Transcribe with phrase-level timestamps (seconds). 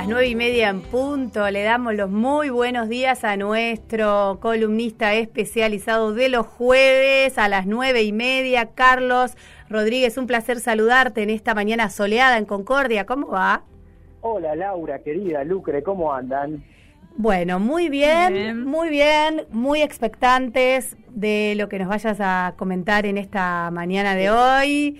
[0.00, 5.12] las nueve y media en punto le damos los muy buenos días a nuestro columnista
[5.12, 9.36] especializado de los jueves a las nueve y media, Carlos
[9.68, 10.16] Rodríguez.
[10.16, 13.04] Un placer saludarte en esta mañana soleada en Concordia.
[13.04, 13.64] ¿Cómo va?
[14.22, 16.64] Hola Laura, querida Lucre, ¿cómo andan?
[17.18, 23.18] Bueno, muy bien, muy bien, muy expectantes de lo que nos vayas a comentar en
[23.18, 24.98] esta mañana de hoy.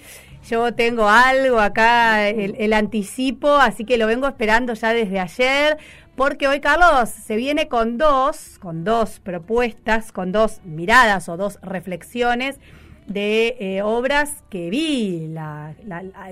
[0.48, 5.77] Yo tengo algo acá, el, anticipo, así que lo vengo esperando ya desde ayer,
[6.16, 11.58] porque hoy Carlos se viene con dos, con dos propuestas, con dos miradas o dos
[11.62, 12.58] reflexiones
[13.06, 15.74] de eh, obras que vi, la,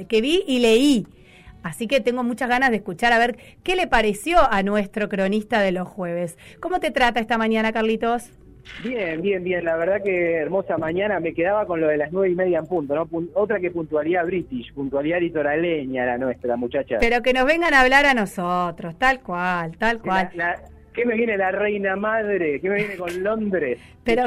[0.08, 1.06] que vi y leí.
[1.62, 5.60] Así que tengo muchas ganas de escuchar a ver qué le pareció a nuestro cronista
[5.60, 6.38] de los jueves.
[6.60, 8.30] ¿Cómo te trata esta mañana, Carlitos?
[8.82, 9.64] Bien, bien, bien.
[9.64, 11.20] La verdad que hermosa mañana.
[11.20, 13.08] Me quedaba con lo de las nueve y media en punto, ¿no?
[13.34, 16.96] otra que puntualidad british, puntualidad litoraleña la nuestra, muchacha.
[17.00, 20.30] Pero que nos vengan a hablar a nosotros, tal cual, tal cual.
[20.92, 22.60] ¿Qué me viene la reina madre?
[22.60, 23.78] ¿Qué me viene con Londres?
[24.02, 24.24] Pero,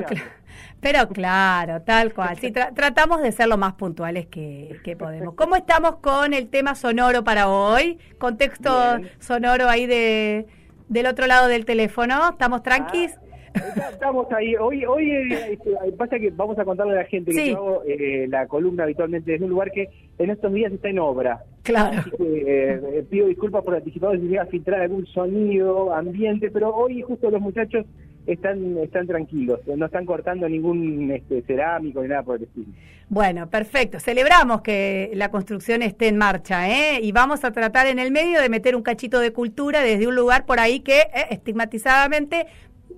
[0.79, 2.37] pero claro, tal cual.
[2.37, 5.33] Sí, tratamos de ser lo más puntuales que, que, podemos.
[5.35, 7.99] ¿Cómo estamos con el tema sonoro para hoy?
[8.17, 8.71] Contexto
[9.19, 10.47] sonoro ahí de
[10.87, 12.29] del otro lado del teléfono.
[12.31, 13.15] ¿Estamos tranquis?
[13.17, 14.55] Ah, Estamos ahí.
[14.55, 17.83] Hoy, hoy eh, este, pasa que vamos a contarle a la gente que yo hago
[17.87, 21.43] eh, la columna habitualmente en un lugar que en estos días está en obra.
[21.63, 21.99] Claro.
[21.99, 26.73] Así que, eh, pido disculpas por anticipado si llega a filtrar algún sonido, ambiente, pero
[26.75, 27.85] hoy justo los muchachos
[28.25, 32.67] están están tranquilos, no están cortando ningún este, cerámico ni nada por el estilo.
[33.09, 33.99] Bueno, perfecto.
[33.99, 36.99] Celebramos que la construcción esté en marcha, ¿eh?
[37.01, 40.15] Y vamos a tratar en el medio de meter un cachito de cultura desde un
[40.15, 42.45] lugar por ahí que estigmatizadamente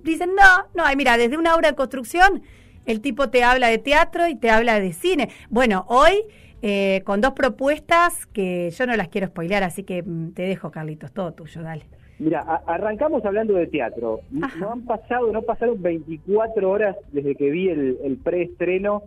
[0.04, 2.42] dicen, no, no, hay, mira, desde una obra de construcción,
[2.86, 5.30] el tipo te habla de teatro y te habla de cine.
[5.50, 6.24] Bueno, hoy
[6.62, 10.70] eh, con dos propuestas que yo no las quiero spoilear, así que mm, te dejo,
[10.70, 11.84] Carlitos, todo tuyo, dale.
[12.18, 14.20] Mira, arrancamos hablando de teatro.
[14.30, 19.02] No han pasado, no pasaron 24 horas desde que vi el, el preestreno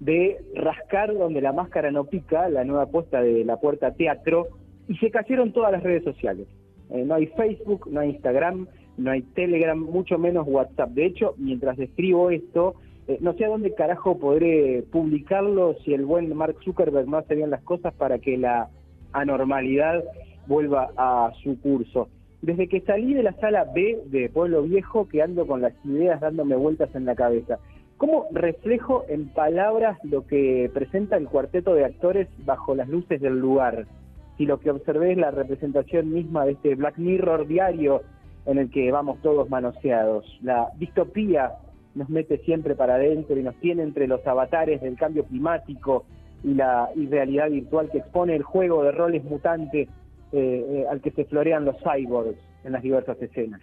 [0.00, 4.48] de Rascar donde la máscara no pica, la nueva apuesta de la puerta teatro,
[4.88, 6.46] y se cayeron todas las redes sociales.
[6.90, 10.90] Eh, no hay Facebook, no hay Instagram, no hay Telegram, mucho menos WhatsApp.
[10.90, 12.74] De hecho, mientras escribo esto,
[13.08, 17.34] eh, no sé a dónde carajo podré publicarlo si el buen Mark Zuckerberg no hace
[17.34, 18.68] bien las cosas para que la
[19.12, 20.02] anormalidad
[20.46, 22.08] vuelva a su curso.
[22.42, 26.20] Desde que salí de la sala B de Pueblo Viejo, que ando con las ideas
[26.20, 27.58] dándome vueltas en la cabeza.
[27.96, 33.38] ¿Cómo reflejo en palabras lo que presenta el cuarteto de actores bajo las luces del
[33.38, 33.86] lugar?
[34.36, 38.02] Si lo que observé es la representación misma de este Black Mirror diario
[38.46, 40.24] en el que vamos todos manoseados.
[40.42, 41.52] La distopía
[41.94, 46.04] nos mete siempre para adentro y nos tiene entre los avatares del cambio climático
[46.44, 49.88] y la irrealidad virtual que expone el juego de roles mutantes
[50.32, 53.60] eh, eh, al que se florean los cyborgs en las diversas escenas.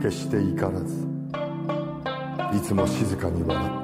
[0.00, 1.06] 決して怒らず
[2.56, 3.79] いつも静かに笑って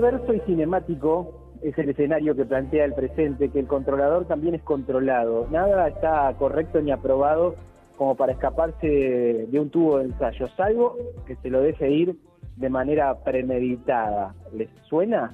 [0.00, 4.62] perverso y cinemático es el escenario que plantea el presente, que el controlador también es
[4.62, 5.46] controlado.
[5.50, 7.54] Nada está correcto ni aprobado
[7.96, 10.96] como para escaparse de un tubo de ensayo, salvo
[11.26, 12.16] que se lo deje ir
[12.56, 14.34] de manera premeditada.
[14.52, 15.32] ¿Les suena?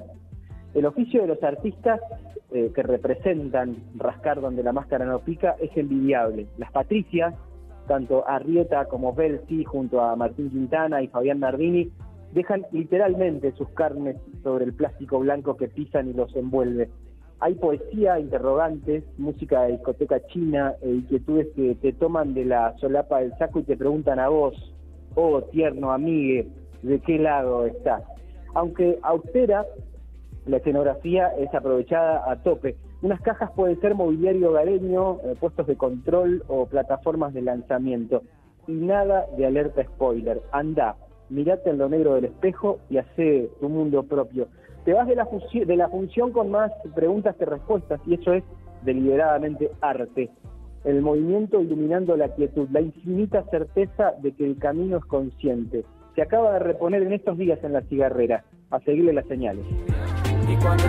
[0.75, 2.01] El oficio de los artistas
[2.53, 6.47] eh, que representan rascar donde la máscara no pica es envidiable.
[6.57, 7.35] Las patricias,
[7.89, 11.91] tanto Arrieta como Belsi, junto a Martín Quintana y Fabián Nardini,
[12.33, 16.89] dejan literalmente sus carnes sobre el plástico blanco que pisan y los envuelve.
[17.41, 23.21] Hay poesía, interrogantes, música de discoteca china e inquietudes que te toman de la solapa
[23.21, 24.55] del saco y te preguntan a vos,
[25.17, 26.47] oh tierno amigue,
[26.83, 28.03] ¿de qué lado estás?
[28.55, 29.67] Aunque austera,
[30.47, 32.77] la escenografía es aprovechada a tope.
[33.03, 38.23] Unas cajas pueden ser mobiliario hogareño, eh, puestos de control o plataformas de lanzamiento.
[38.69, 40.41] Y nada de alerta spoiler.
[40.53, 40.97] Anda,
[41.33, 44.49] mirate en lo negro del espejo y hace tu mundo propio.
[44.85, 48.43] Te vas de la, función con más preguntas que respuestas y eso es
[48.85, 50.31] deliberadamente arte.
[50.85, 55.85] El movimiento iluminando la quietud, la infinita certeza de que el camino es consciente.
[56.17, 59.65] Se acaba de reponer en estos días en la cigarrera, a seguirle las señales.
[60.49, 60.85] Y cuando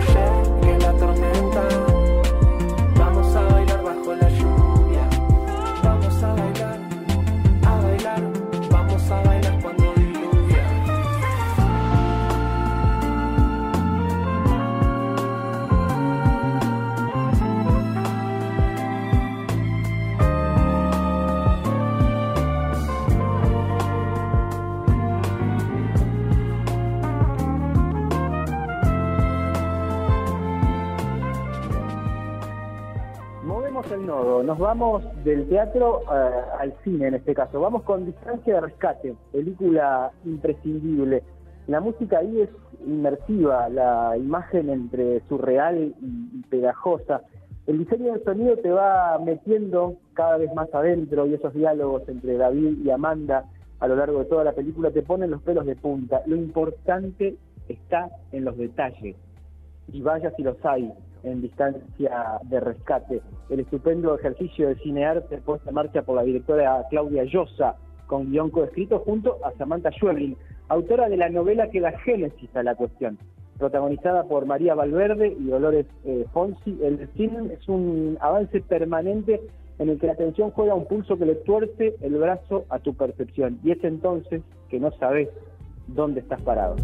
[34.42, 37.60] nos vamos del teatro eh, al cine en este caso.
[37.60, 41.22] Vamos con Distancia de Rescate, película imprescindible.
[41.66, 42.50] La música ahí es
[42.86, 47.22] inmersiva, la imagen entre surreal y, pegajosa.
[47.66, 52.36] El diseño del sonido te va metiendo cada vez más adentro y esos diálogos entre
[52.36, 53.44] David y Amanda
[53.80, 56.22] a lo largo de toda la película te ponen los pelos de punta.
[56.26, 57.36] Lo importante
[57.68, 59.16] está en los detalles
[59.92, 60.92] y vaya si los hay
[61.24, 63.20] en distancia de rescate.
[63.48, 67.76] El estupendo ejercicio de cinearte puesto en marcha por la directora Claudia Llosa,
[68.06, 70.36] con guion coescrito junto a Samantha Schweblin,
[70.68, 73.18] autora de la novela que da génesis a la cuestión.
[73.58, 79.40] Protagonizada por María Valverde y Dolores eh, Fonsi, el cine es un avance permanente
[79.78, 82.94] en el que la atención juega un pulso que le tuerce el brazo a tu
[82.94, 83.58] percepción.
[83.62, 85.28] Y es entonces que no sabes
[85.88, 86.76] dónde estás parado.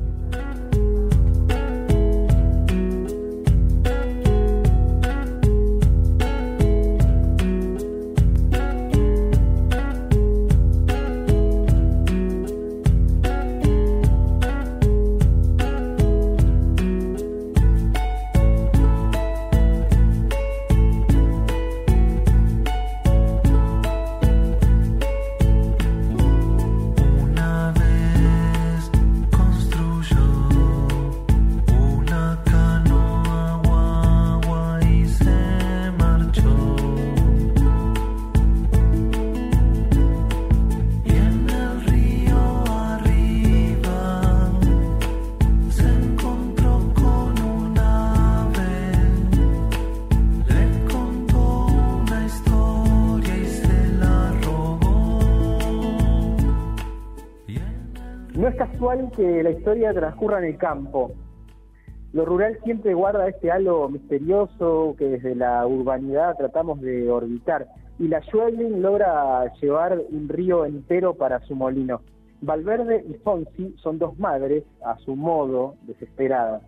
[59.17, 61.13] Que la historia transcurra en el campo.
[62.13, 67.67] Lo rural siempre guarda este halo misterioso que desde la urbanidad tratamos de orbitar.
[67.99, 72.01] Y la Schwebling logra llevar un río entero para su molino.
[72.41, 76.63] Valverde y Fonsi son dos madres, a su modo, desesperadas.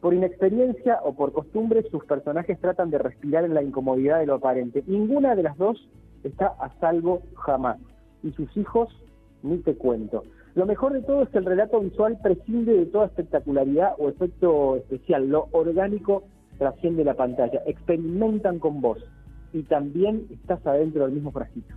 [0.00, 4.36] Por inexperiencia o por costumbre, sus personajes tratan de respirar en la incomodidad de lo
[4.36, 4.82] aparente.
[4.86, 5.88] Ninguna de las dos
[6.24, 7.78] está a salvo jamás.
[8.22, 8.88] Y sus hijos,
[9.42, 10.24] ni te cuento.
[10.58, 14.74] Lo mejor de todo es que el relato visual prescinde de toda espectacularidad o efecto
[14.74, 15.28] especial.
[15.28, 16.24] Lo orgánico
[16.58, 17.62] trasciende la pantalla.
[17.64, 18.98] Experimentan con vos
[19.52, 21.76] y también estás adentro del mismo frasquito.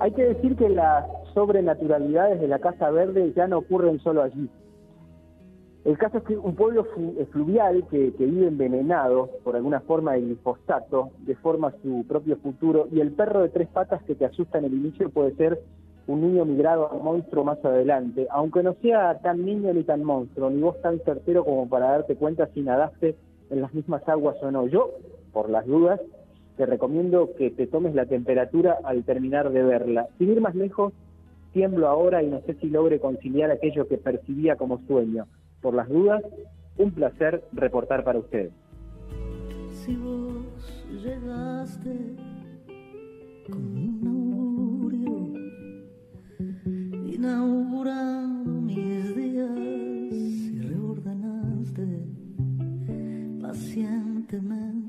[0.00, 1.04] Hay que decir que las
[1.34, 4.48] sobrenaturalidades de la Casa Verde ya no ocurren solo allí.
[5.84, 6.86] El caso es que un pueblo
[7.30, 13.12] fluvial que, vive envenenado por alguna forma de glifosato deforma su propio futuro y el
[13.12, 15.60] perro de tres patas que te asusta en el inicio puede ser
[16.06, 20.48] un niño migrado a monstruo más adelante, aunque no sea tan niño ni tan monstruo,
[20.48, 23.16] ni vos tan certero como para darte cuenta si nadaste
[23.50, 24.66] en las mismas aguas o no.
[24.66, 24.92] Yo,
[25.32, 26.00] por las dudas,
[26.60, 30.08] te recomiendo que te tomes la temperatura al terminar de verla.
[30.18, 30.92] Sin ir más lejos,
[31.54, 35.26] tiemblo ahora y no sé si logre conciliar aquello que percibía como sueño.
[35.62, 36.22] Por las dudas,
[36.76, 38.52] un placer reportar para ustedes.
[39.72, 41.96] Si vos llegaste
[43.50, 45.32] con un augurio
[47.06, 49.58] inaugurando mis días
[50.12, 51.86] y reordenaste
[53.40, 54.79] pacientemente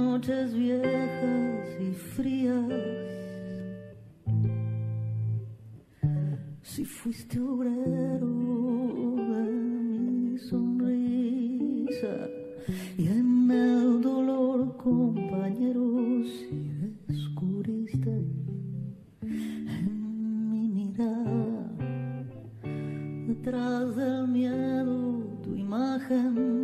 [0.00, 2.64] noches viejas y frías.
[6.62, 8.26] Si fuiste obrero
[9.32, 12.14] de mi sonrisa
[12.96, 18.14] y en el dolor compañero si descubriste
[19.22, 21.72] en mi mirada
[23.26, 26.57] detrás del miedo tu imagen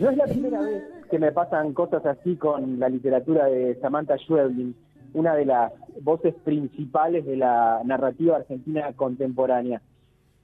[0.00, 4.16] No es la primera vez que me pasan cosas así con la literatura de Samantha
[4.16, 4.74] Schweblin,
[5.12, 9.82] una de las voces principales de la narrativa argentina contemporánea.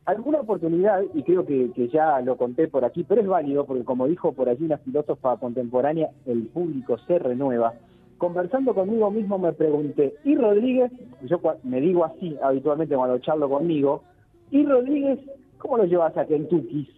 [0.05, 3.85] Alguna oportunidad, y creo que, que ya lo conté por aquí, pero es válido porque
[3.85, 7.73] como dijo por allí una filósofa contemporánea, el público se renueva.
[8.19, 10.93] Conversando conmigo mismo me pregunté, ¿y Rodríguez?
[11.23, 14.03] Yo me digo así habitualmente cuando charlo conmigo,
[14.51, 15.19] ¿y Rodríguez
[15.57, 16.91] cómo lo llevas a Kentucky?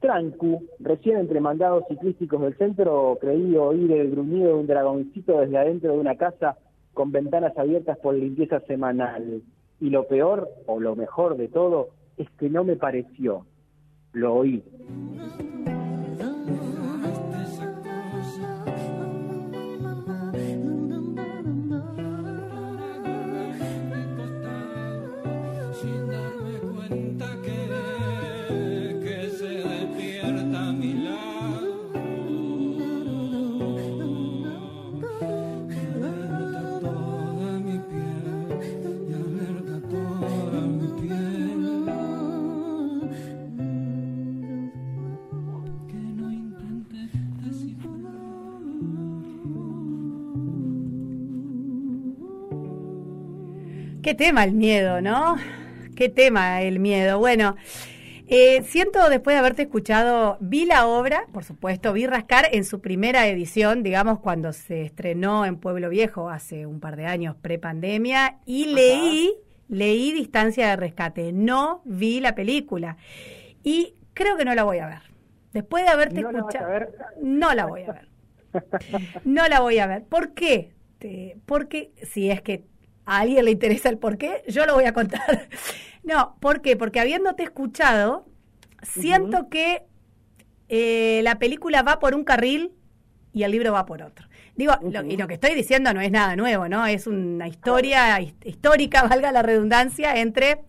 [0.00, 5.58] Trancu, recién entre mandados ciclísticos del centro, creí oír el gruñido de un dragoncito desde
[5.58, 6.56] adentro de una casa
[6.94, 9.42] con ventanas abiertas por limpieza semanal.
[9.80, 13.46] Y lo peor, o lo mejor de todo, es que no me pareció.
[14.12, 14.62] Lo oí.
[54.08, 55.36] Qué tema el miedo, ¿no?
[55.94, 57.18] Qué tema el miedo.
[57.18, 57.56] Bueno,
[58.26, 62.80] eh, siento después de haberte escuchado, vi la obra, por supuesto, vi Rascar en su
[62.80, 68.38] primera edición, digamos, cuando se estrenó en Pueblo Viejo hace un par de años, pre-pandemia,
[68.46, 69.34] y leí,
[69.68, 71.34] leí Distancia de Rescate.
[71.34, 72.96] No vi la película.
[73.62, 75.02] Y creo que no la voy a ver.
[75.52, 76.86] Después de haberte ¿No la vas a escuchado,
[77.20, 78.08] no la voy a ver.
[79.26, 80.04] No la voy a ver.
[80.04, 80.72] ¿Por qué?
[81.44, 82.64] Porque si es que
[83.08, 85.48] a alguien le interesa el por qué, yo lo voy a contar.
[86.04, 86.74] No, ¿por qué?
[86.76, 88.24] Porque habiéndote escuchado,
[88.82, 89.82] siento que
[90.70, 92.72] eh, la película va por un carril
[93.34, 94.26] y el libro va por otro.
[94.56, 96.86] Digo, lo- y lo que estoy diciendo no es nada nuevo, ¿no?
[96.86, 100.60] Es una historia his- histórica, valga la redundancia, entre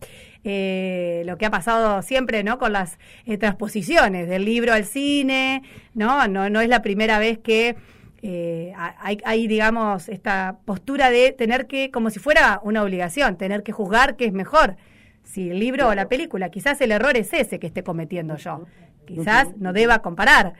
[0.44, 2.58] eh, lo que ha pasado siempre, ¿no?
[2.58, 5.62] Con las eh, transposiciones del libro al cine,
[5.94, 6.26] ¿no?
[6.28, 7.76] No, no es la primera vez que
[8.22, 13.36] eh, ha- hay, hay, digamos, esta postura de tener que, como si fuera una obligación,
[13.36, 14.76] tener que juzgar qué es mejor,
[15.22, 16.50] si el libro o la película.
[16.50, 18.64] Quizás el error es ese que esté cometiendo yo.
[19.06, 20.54] Quizás no deba comparar.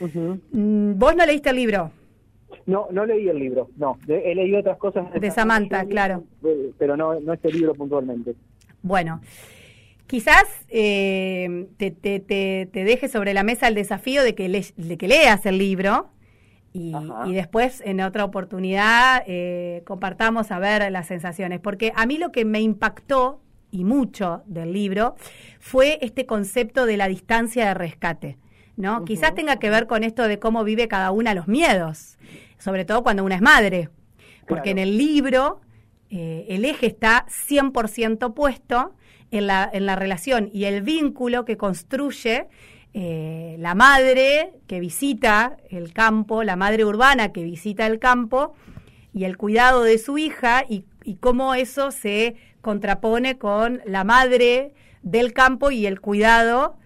[0.00, 1.90] Mm, ¿Vos no leíste el libro?
[2.66, 3.98] No, no leí el libro, no.
[4.08, 5.06] He leído otras cosas.
[5.12, 6.24] De Samantha, claro.
[6.44, 8.34] eh, Pero no, no este libro puntualmente.
[8.82, 9.20] Bueno,
[10.06, 14.64] quizás eh, te, te, te, te deje sobre la mesa el desafío de que, le-
[14.76, 16.08] de que leas el libro
[16.76, 21.60] y, después en otra oportunidad eh, compartamos a ver las sensaciones.
[21.60, 23.40] Porque a mí lo que me impactó
[23.70, 25.14] y mucho del libro
[25.60, 28.38] fue este concepto de la distancia de rescate.
[28.76, 29.04] ¿no?
[29.04, 32.18] Quizás tenga que ver con esto de cómo vive cada una los miedos,
[32.58, 33.90] sobre todo cuando una es madre.
[34.48, 34.78] Porque Claro.
[34.78, 35.60] en el libro
[36.10, 38.94] eh, el eje está 100% puesto
[39.30, 42.48] en la, en la relación y el vínculo que construye
[42.94, 48.54] eh, la madre que visita el campo, la madre urbana que visita el campo
[49.12, 50.86] y el cuidado de su hija y,
[51.20, 54.72] cómo eso se contrapone con la madre
[55.02, 56.76] del campo y el cuidado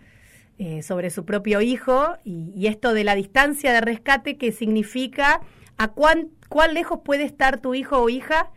[0.59, 5.41] eh, sobre su propio hijo y, y esto de la distancia de rescate que significa
[5.77, 8.51] a cuán, cuán lejos puede estar tu hijo o hija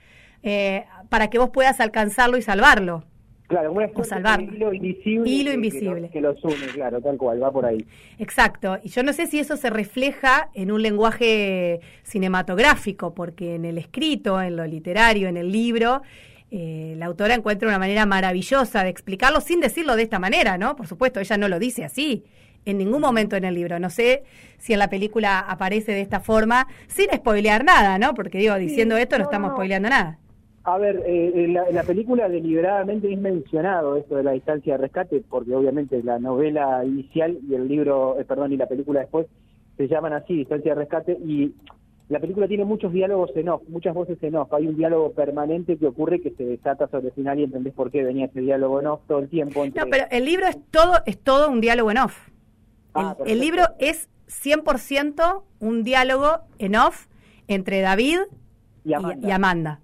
[0.43, 3.05] eh, para que vos puedas alcanzarlo y salvarlo.
[3.51, 4.47] Claro, una salvarlo.
[4.51, 5.29] de hilo invisible.
[5.29, 6.01] Hilo que- que invisible.
[6.01, 7.85] los- Que, los une, claro, tal cual, va por ahí.
[8.17, 8.79] Exacto.
[8.83, 13.77] Y yo no sé si eso se refleja en un lenguaje cinematográfico, porque en el
[13.77, 16.01] escrito, en lo literario, en el libro,
[16.49, 20.75] eh, la autora encuentra una manera maravillosa de explicarlo sin decirlo de esta manera, ¿no?
[20.75, 22.23] Por supuesto, ella no lo dice así
[22.65, 23.79] en ningún momento en el libro.
[23.79, 24.23] No sé
[24.59, 28.13] si en la película aparece de esta forma, sin spoilear nada, ¿no?
[28.13, 30.19] Porque digo, diciendo esto no no, estamos spoileando nada.
[30.63, 34.73] A ver, eh, en, la, en la película deliberadamente es mencionado esto de la distancia
[34.73, 38.99] de rescate, porque obviamente la novela inicial y el libro, eh, perdón, y la película
[38.99, 39.25] después
[39.77, 41.55] se llaman así, distancia de rescate, y
[42.09, 44.53] la película tiene muchos diálogos en off, muchas voces en off.
[44.53, 47.89] Hay un diálogo permanente que ocurre que se desata sobre el final y entendés por
[47.89, 49.65] qué venía ese diálogo en off todo el tiempo.
[49.65, 52.29] No, pero el libro es todo, es todo un diálogo en off.
[52.93, 57.07] Ah, el, el libro es 100% un diálogo en off
[57.47, 58.19] entre David
[58.83, 59.27] Y y, Amanda.
[59.27, 59.79] y Amanda.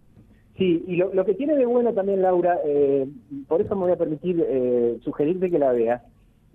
[0.58, 3.08] Sí, y lo, lo que tiene de bueno también, Laura, eh,
[3.48, 6.02] por eso me voy a permitir eh, sugerirte que la veas,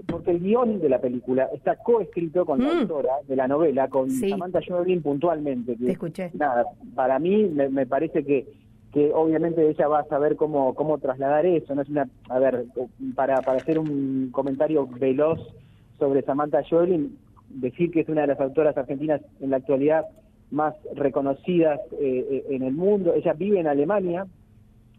[0.08, 2.78] porque el guion de la película está coescrito con la Mm.
[2.80, 4.28] autora de la novela, con Sí.
[4.30, 5.76] Samantha Joelin puntualmente.
[5.76, 6.30] que, Te escuché.
[6.34, 6.66] Nada,
[6.96, 8.46] para mí me, me parece que,
[8.92, 11.72] que obviamente ella va a saber cómo, cómo trasladar eso.
[11.74, 12.64] No es una, a ver,
[13.14, 15.38] para, para hacer un comentario veloz
[16.00, 17.16] sobre Samantha Joelin,
[17.50, 20.06] decir que es una de las autoras argentinas en la actualidad
[20.52, 23.14] más reconocidas eh, eh, en el mundo.
[23.14, 24.26] Ella vive en Alemania,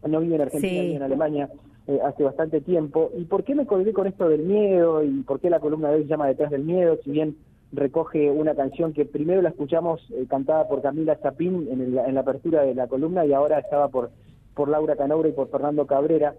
[0.06, 0.80] no vive en Argentina, Sí.
[0.86, 1.48] vive en Alemania
[1.86, 3.10] eh, hace bastante tiempo.
[3.16, 5.96] ¿Y por qué me colgué con esto del miedo y por qué la columna de
[5.96, 6.98] hoy se llama Detrás del Miedo?
[7.04, 7.36] Si bien
[7.72, 12.14] recoge una canción que primero la escuchamos eh, cantada por Camila Chapín en, el- en
[12.14, 14.10] la apertura de la columna y ahora estaba por,
[14.54, 16.34] por Laura Canaura y por Fernando Cabrera.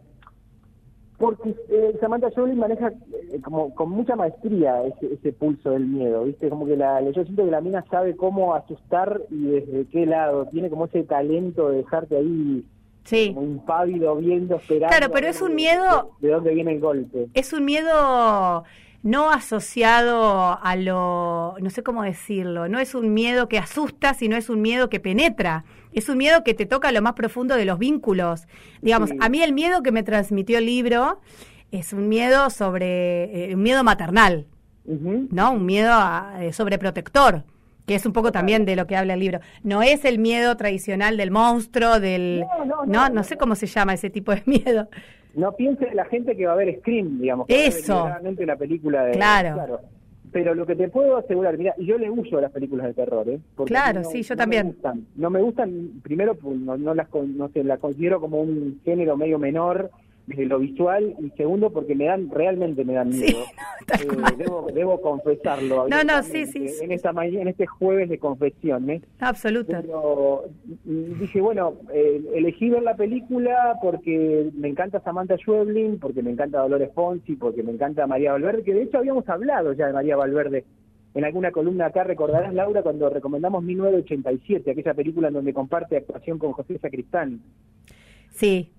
[1.18, 2.90] Porque eh, Samantha Jolie maneja
[3.32, 6.50] eh, como con mucha maestría ese, ese pulso del miedo, ¿viste?
[6.50, 10.46] Como que la, yo siento que la mina sabe cómo asustar y desde qué lado,
[10.48, 12.66] tiene como ese talento de dejarte ahí
[13.06, 13.32] Sí.
[13.34, 14.88] como impávido, viendo, esperando.
[14.88, 17.28] Claro, pero es un miedo- De, de dónde viene el golpe.
[17.36, 18.64] Es un miedo
[19.04, 24.36] no asociado a lo, no sé cómo decirlo, no es un miedo que asusta, sino
[24.36, 25.64] es un miedo que penetra.
[25.96, 28.48] Es un miedo que te toca lo más profundo de los vínculos.
[28.81, 29.18] Digamos, Sí.
[29.20, 31.20] a mí el miedo que me transmitió el libro
[31.72, 34.46] es un miedo sobre, eh, un miedo maternal.
[34.88, 35.51] ¿no?
[35.53, 37.44] Un miedo a- eh, sobreprotector,
[37.88, 39.40] que es un poco también de lo que habla el libro.
[39.64, 42.42] No es el miedo tradicional del monstruo, del...
[42.42, 43.24] No, no, no, no, no.
[43.24, 44.88] sé cómo se llama ese tipo de miedo.
[45.34, 47.48] No piense la gente que va a ver Scream, digamos.
[47.48, 47.68] que va a ver
[48.29, 48.46] Eso.
[48.46, 49.12] la película de...
[49.14, 49.79] Claro.
[50.36, 53.40] Pero lo que te puedo asegurar, mira, yo le a las películas de terror, ¿eh?
[53.56, 54.68] Porque Claro, mí sí, yo me también.
[54.68, 55.06] gustan.
[55.16, 59.16] No me gustan, primero, pues, no, no las no sé, las considero como un género
[59.16, 59.92] medio menor
[60.27, 63.46] desde lo visual y segundo porque me dan, realmente me dan Sí, miedo.
[63.88, 65.88] tal Eh, debo, debo confesarlo.
[65.88, 66.83] No, no, sí, sí, sí.
[66.83, 69.01] En, esta ma- en este jueves de confesión, ¿eh?
[69.20, 69.81] Absoluta.
[69.81, 70.46] Pero
[70.85, 76.31] mm, dije, bueno, eh, elegí ver la película porque me encanta Samantha Schweblin, porque me
[76.31, 79.94] encanta Dolores Fonsi, porque me encanta María Valverde, que de hecho habíamos hablado ya de
[79.94, 80.66] María Valverde
[81.14, 86.38] en alguna columna acá, recordarás Laura, cuando recomendamos 1987, aquella película en donde comparte actuación
[86.40, 87.40] con José Sacristán.
[88.31, 88.70] Sí,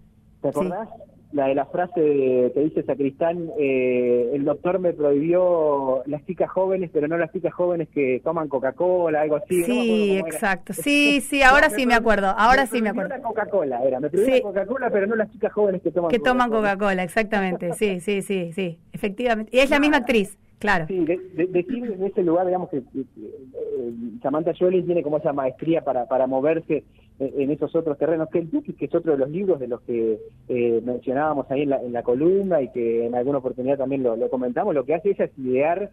[0.43, 0.89] ¿Te acordás?
[1.33, 6.49] La de la frase de- que dice Sacristán, eh, el doctor me prohibió las chicas
[6.51, 9.57] jóvenes, pero no las chicas jóvenes que toman Coca-Cola, algo así.
[9.63, 10.29] no me sí, era.
[10.29, 10.73] exacto.
[10.87, 12.29] Sí, sí, ahora sí me acuerdo.
[12.29, 13.11] Ahora sí me acuerdo.
[13.11, 14.43] la Coca-Cola era, me prohibió Sí.
[14.43, 17.73] Coca-Cola, pero no las chicas jóvenes que toman Que toman Coca-Cola, exactamente.
[17.75, 18.79] Sí, sí, sí, sí.
[18.93, 19.55] Efectivamente.
[19.55, 20.87] Y es la misma actriz, claro.
[20.89, 23.93] Sí, de- de- decir en ese lugar, digamos que eh,
[24.23, 26.85] Samantha Jolie tiene como esa maestría para, para moverse
[27.19, 28.29] en, esos otros terrenos.
[28.31, 31.63] Que el Duque, que es otro de los libros de los que eh, mencionábamos ahí
[31.63, 34.85] en la, en la columna y que en alguna oportunidad también lo, lo comentamos, lo
[34.85, 35.91] que hace ella es idear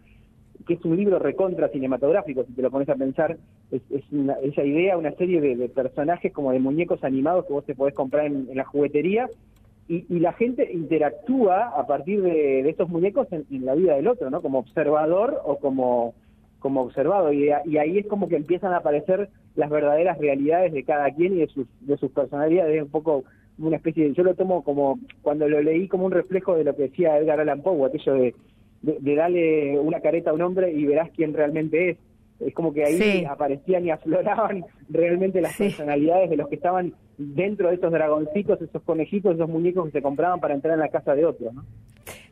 [0.66, 3.36] que es un libro recontra cinematográfico, si te lo pones a pensar,
[3.70, 7.52] es, es una- esa idea, una serie de, de personajes como de muñecos animados que
[7.52, 9.28] vos te podés comprar en, en la juguetería
[9.88, 14.08] y, y la gente interactúa a partir de, estos muñecos en, en la vida del
[14.08, 14.40] otro, ¿no?
[14.40, 16.14] Como observador o como,
[16.58, 17.32] como observado.
[17.32, 21.34] Y, y ahí es como que empiezan a aparecer las verdaderas realidades de cada quien
[21.34, 22.76] y de sus, de sus personalidades.
[22.76, 23.24] Es un poco
[23.58, 24.14] una especie de...
[24.14, 27.40] Yo lo tomo como, cuando lo leí, como un reflejo de lo que decía Edgar
[27.40, 28.34] Allan Poe, aquello de,
[28.82, 31.98] de, de darle una careta a un hombre y verás quién realmente es.
[32.46, 33.24] Es como que ahí Sí.
[33.24, 35.64] aparecían y afloraban realmente las Sí.
[35.64, 40.02] personalidades de los que estaban dentro de esos dragoncitos, esos conejitos, esos muñecos que se
[40.02, 41.64] compraban para entrar en la casa de otros, ¿no?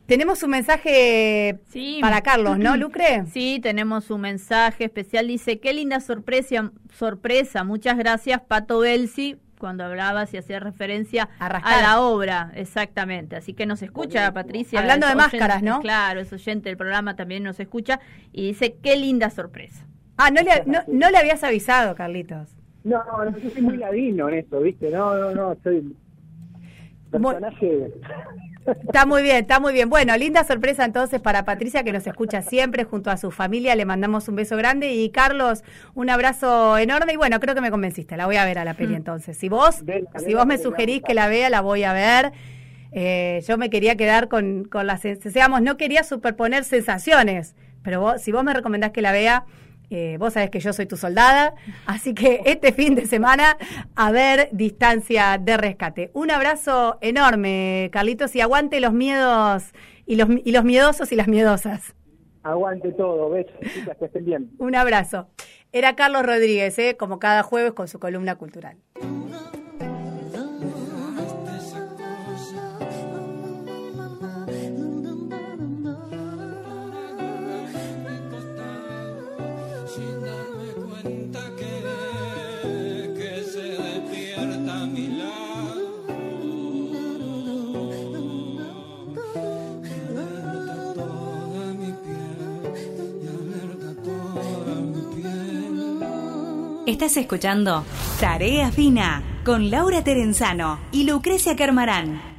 [0.05, 1.99] Tenemos un mensaje Sí.
[2.01, 3.23] para Carlos, ¿no, Lucre?
[3.31, 5.27] Sí, tenemos un mensaje especial.
[5.27, 7.63] Dice, qué linda sorpresa, sorpresa.
[7.63, 12.51] Muchas gracias, Pato Belsi, cuando hablabas y hacías referencia A la obra.
[12.55, 13.37] Exactamente.
[13.37, 14.81] Así que nos escucha, Patricia.
[14.81, 15.79] Hablando de máscaras, ¿no?
[15.79, 18.01] Claro, es oyente del programa, también nos escucha.
[18.33, 19.87] Y dice, qué linda sorpresa.
[20.17, 22.49] Ah, no le, no, no le habías avisado, Carlitos.
[22.83, 24.89] No, no, yo soy muy ladino en eso, ¿viste?
[24.91, 25.95] No, no, no, soy
[27.11, 27.91] Muy- personaje...
[28.65, 29.89] Está muy bien, está muy bien.
[29.89, 33.75] Bueno, linda sorpresa entonces para Patricia que nos escucha siempre junto a su familia.
[33.75, 37.11] Le mandamos un beso grande y Carlos, un abrazo enorme.
[37.11, 38.15] Y bueno, creo que me convenciste.
[38.15, 39.35] La voy a ver a la peli entonces.
[39.35, 39.83] Si vos,
[40.25, 42.31] si vos me sugerís que la vea, la voy a ver.
[42.93, 48.21] Eh, yo me quería quedar con, con las digamos, no quería superponer sensaciones, pero vos,
[48.21, 49.45] si vos me recomendás que la vea,
[49.93, 51.53] eh, vos sabés que yo soy tu soldada,
[51.85, 53.57] así que este fin de semana
[53.95, 56.11] a ver distancia de rescate.
[56.13, 59.71] Un abrazo enorme, Carlitos, y aguante los miedos
[60.05, 61.95] y los, y los miedosos y las miedosas.
[62.43, 64.51] Aguante todo, besos, chicas, que estén bien.
[64.57, 65.27] Un abrazo.
[65.71, 66.97] Era Carlos Rodríguez, ¿eh?
[66.97, 68.77] como cada jueves con su columna cultural.
[96.93, 97.83] Estás escuchando
[98.19, 102.32] Tarea Fina con Laura Terenzano y Lucrecia Carmarán.